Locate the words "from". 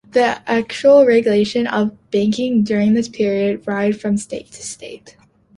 4.01-4.17